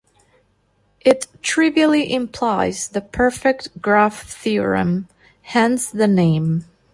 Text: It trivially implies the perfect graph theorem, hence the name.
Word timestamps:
It 1.01 1.27
trivially 1.43 2.11
implies 2.11 2.87
the 2.87 3.01
perfect 3.01 3.79
graph 3.83 4.23
theorem, 4.23 5.07
hence 5.43 5.91
the 5.91 6.07
name. 6.07 6.65